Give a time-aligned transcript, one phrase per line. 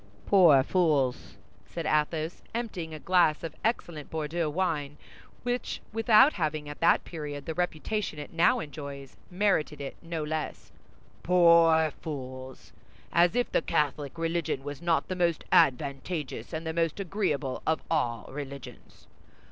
[0.25, 4.97] "Poor fools!" said Athos, emptying a glass of excellent Bordeaux wine
[5.43, 10.71] which, without having at that period the reputation it now enjoys, merited it no less,
[11.21, 12.73] "poor fools!
[13.13, 17.83] As if the Catholic religion was not the most advantageous and the most agreeable of
[17.91, 19.05] all religions!